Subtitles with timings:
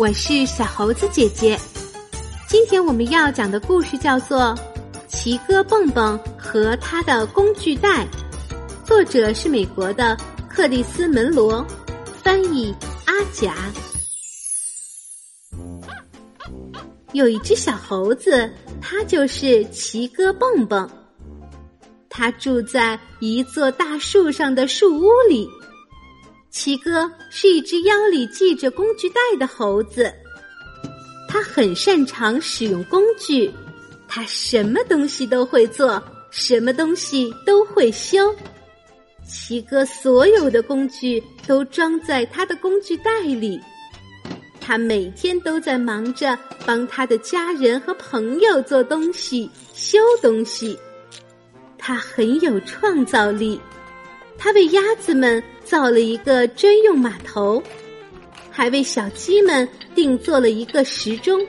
[0.00, 1.60] 我是小猴子姐姐。
[2.48, 4.38] 今天我们要讲的故事叫做
[5.08, 8.06] 《奇哥蹦蹦和他的工具袋》，
[8.82, 10.16] 作者是美国的
[10.48, 11.62] 克里斯·门罗，
[12.22, 12.74] 翻译
[13.04, 13.54] 阿甲。
[17.12, 20.88] 有一只小猴子，它就是奇哥蹦蹦。
[22.08, 25.46] 它住在一座大树上的树屋里。
[26.50, 30.12] 奇哥是一只腰里系着工具袋的猴子，
[31.28, 33.48] 他很擅长使用工具，
[34.08, 38.34] 他什么东西都会做，什么东西都会修。
[39.24, 43.60] 奇哥所有的工具都装在他的工具袋里，
[44.60, 50.76] 他每天都在忙着帮他的家人和朋友做东西、修东西。
[51.78, 53.60] 他很有创造力。
[54.36, 57.62] 他为鸭子们造了一个专用码头，
[58.50, 61.40] 还为小鸡们定做了一个时钟。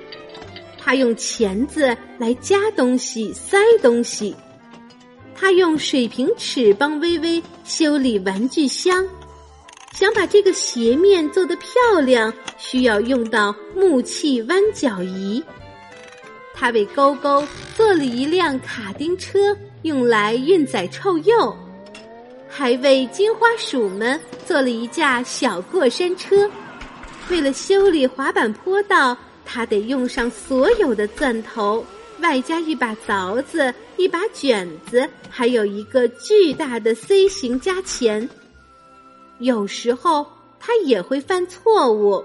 [0.78, 4.36] 他用钳子来夹东西、塞东西。
[5.34, 9.04] 他用水平尺帮微微修理玩具箱。
[9.94, 15.44] 想把这个斜面做得漂亮，需要用到木器弯角仪。
[16.54, 17.44] 他为勾勾
[17.76, 21.58] 做了一辆卡丁车，用来运载臭鼬。
[22.62, 26.48] 还为金花鼠们做了一架小过山车。
[27.28, 31.84] 为了修理滑板坡道，他得用上所有的钻头，
[32.20, 38.30] 外加一把凿子、一把卷子，还有一个巨大的 C 型加钳。
[39.40, 40.28] 有时候
[40.60, 42.24] 他也会犯错误，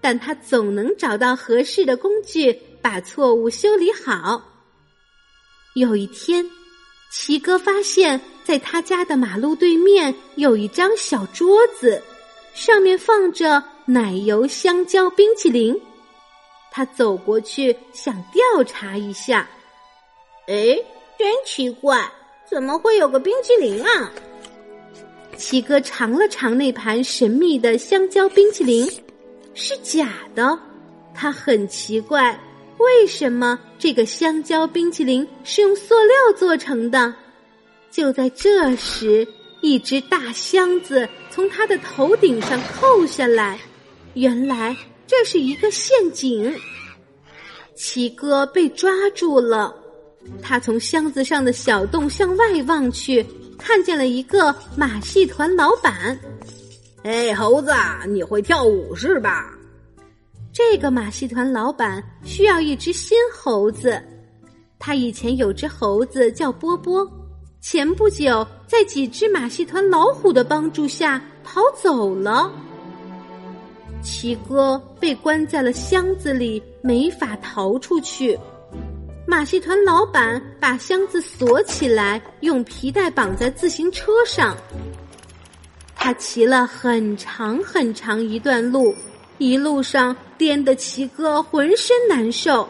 [0.00, 4.42] 但他总能找到合适的工具，把错误修理好。
[5.74, 6.50] 有一天。
[7.12, 12.00] 奇哥发现，在他家的马路对面有一张小桌子，
[12.52, 15.74] 上面放着奶油香蕉冰淇淋。
[16.70, 19.48] 他走过去想调查一下，
[20.46, 20.76] 哎，
[21.18, 22.06] 真奇怪，
[22.44, 24.12] 怎么会有个冰淇淋啊？
[25.36, 28.88] 奇哥尝了尝那盘神秘的香蕉冰淇淋，
[29.54, 30.58] 是假的。
[31.14, 32.38] 他很奇怪。
[32.78, 37.14] 为什么这个香蕉冰淇淋是用塑料做成的？
[37.94, 39.24] 就在这时，
[39.60, 43.56] 一只大箱子从他的头顶上扣下来。
[44.14, 46.52] 原来这是一个陷阱。
[47.76, 49.72] 奇哥被抓住了。
[50.42, 53.24] 他从箱子上的小洞向外望去，
[53.56, 56.18] 看见了一个马戏团老板。
[57.04, 57.72] 哎，猴子，
[58.08, 59.56] 你会跳舞是吧？
[60.52, 64.02] 这个马戏团老板需要一只新猴子，
[64.80, 67.08] 他以前有只猴子叫波波，
[67.66, 72.52] 前不久在几只马戏团老虎的帮助下跑走了。
[74.02, 78.38] 奇哥被关在了箱子里，没法逃出去。
[79.26, 84.54] 马戏团老板把箱子锁起来，用皮带绑在自行车上。
[85.96, 88.94] 他骑了很长很长一段路。
[89.38, 92.68] 一路上颠得奇哥浑身难受，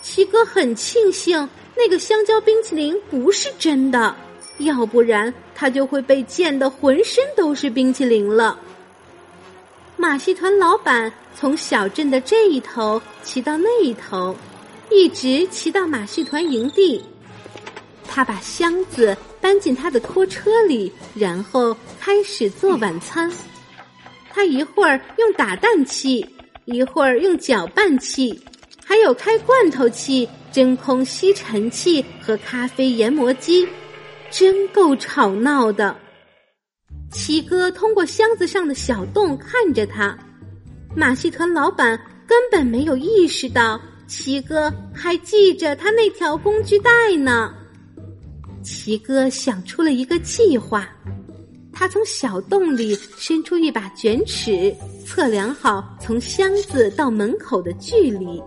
[0.00, 1.46] 奇哥很庆幸
[1.76, 4.16] 那个香蕉冰淇淋不是真的，
[4.58, 8.58] 要不然他就会被溅得浑身都是冰淇淋了。
[9.96, 14.34] 马戏团老板从小镇的这一头骑到那一头，
[14.90, 17.02] 一直骑到马戏团营地。
[18.08, 23.30] 他把箱子搬进他的拖车里，然后开始做晚餐。
[24.30, 26.26] 他一会儿用打蛋器，
[26.66, 28.38] 一会儿用搅拌器，
[28.88, 33.66] 还有开罐头器、真空吸尘器和咖啡研磨机，
[34.30, 35.96] 真够吵闹的。
[37.10, 40.16] 奇哥通过箱子上的小洞看着他，
[40.94, 47.52] 马戏团老板根本没有意识到奇哥还系着他那条工具带呢。
[48.62, 50.88] 奇哥想出了一个计划。
[51.72, 54.72] 他从小洞里伸出一把卷尺，
[55.04, 58.40] 测量好从箱子到门口的距离。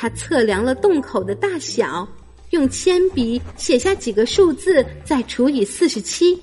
[0.00, 2.06] 他测量了洞口的大小，
[2.50, 6.38] 用铅笔写下几个数字，再除以四十七。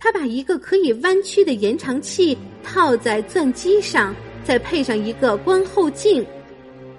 [0.00, 6.26] 他把一个可以弯曲的延长器套在钻机上，再配上一个观后镜，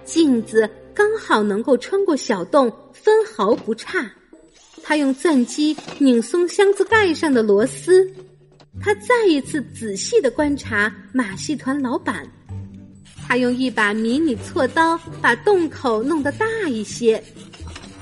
[0.05, 4.09] 镜子刚好能够穿过小洞，分毫不差。
[4.83, 8.09] 他用钻机拧松箱子盖上的螺丝，
[8.79, 12.25] 他再一次仔细的观察马戏团老板。
[13.27, 17.21] 他用一把迷你锉刀把洞口弄得大一些，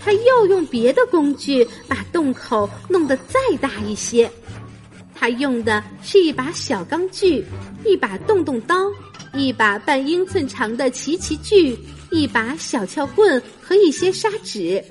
[0.03, 4.29] 他又用别的工具把洞口弄得再大一些。
[5.15, 7.43] 他用的是一把小钢锯、
[7.83, 8.75] 一把洞洞刀、
[9.33, 11.75] 一把半英寸长的齐齐锯，
[12.11, 14.83] 一把小撬棍和一些砂纸。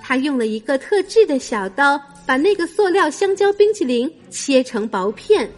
[0.00, 5.50] 他用了一个特制的小刀，把那个塑料香蕉冰淇淋切成薄片。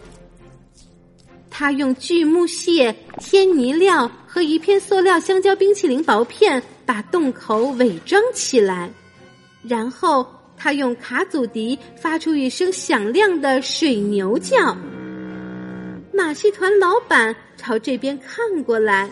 [1.55, 8.91] 他用锯木屑、添泥料和一片塑料香蕉冰淇淋薄片把洞口伪装起来，
[9.61, 10.25] 然后
[10.57, 14.75] 他用卡祖笛发出一声响亮的水牛叫。
[16.11, 19.07] 马戏团老板朝这边看过来，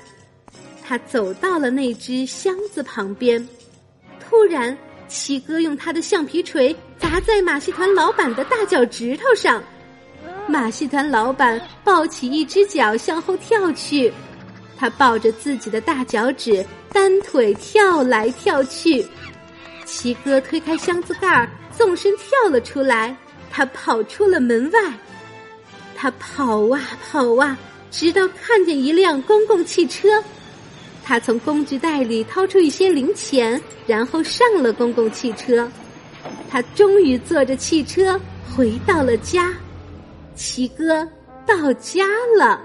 [0.84, 3.48] 他走到了那只箱子旁边。
[4.20, 4.76] 突然，
[5.08, 9.64] 七哥用他的橡皮锤砸在马戏团老板的大脚趾头上，
[10.48, 14.12] 马戏团老板抱起一只脚向后跳去，
[14.78, 19.06] 他抱着自己的大脚趾单腿跳来跳去。
[19.86, 23.16] 七哥推开箱子盖儿，纵身跳了出来，
[23.50, 24.80] 他跑出了门外。
[25.96, 27.58] 他跑啊跑啊，
[27.92, 30.24] 直到看见一辆公共汽车。
[31.04, 35.70] 他从工具袋里掏出一些零钱，然后上了公共汽车。
[36.50, 38.20] 他终于坐着汽车
[38.56, 39.54] 回到了家。
[40.44, 41.08] 七哥
[41.46, 42.04] 到家
[42.36, 42.60] 了，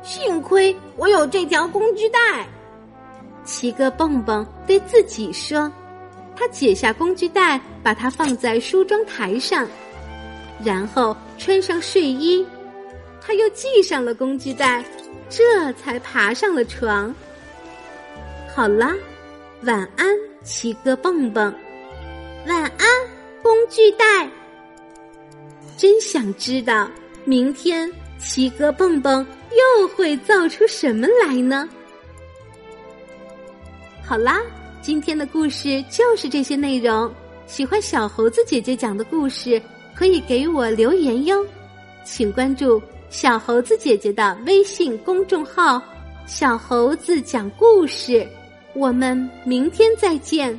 [0.00, 2.46] 幸亏我有这条工具袋。
[3.42, 5.70] 七哥蹦蹦对自己说
[6.38, 9.66] ：“他解下工具袋，把它放在梳妆台上。”
[10.64, 12.46] 然后穿上睡衣，
[13.20, 14.84] 他又系上了工具袋，
[15.28, 17.12] 这才爬上了床。
[18.54, 18.94] 好啦，
[19.64, 20.06] 晚安，
[20.44, 21.52] 七哥蹦蹦，
[22.46, 22.86] 晚安，
[23.42, 24.30] 工具袋。
[25.76, 26.88] 真想知道，
[27.24, 31.68] 明天七哥蹦蹦又会造出什么来呢？
[34.02, 34.40] 好啦，
[34.82, 37.12] 今天的故事就是这些内容。
[37.46, 39.60] 喜欢小猴子姐姐讲的故事。
[39.96, 41.46] 可以给我留言哟，
[42.04, 45.80] 请关注小猴子姐姐的微信公众号
[46.26, 48.26] “小猴子讲故事”。
[48.74, 50.58] 我们明天再见。